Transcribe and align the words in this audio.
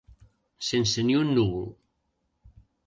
Sense 0.69 1.05
ni 1.11 1.19
un 1.21 1.31
núvol. 1.37 1.71